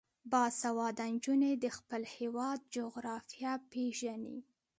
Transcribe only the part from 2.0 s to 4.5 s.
هیواد جغرافیه پیژني.